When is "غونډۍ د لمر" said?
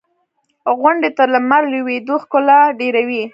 0.79-1.63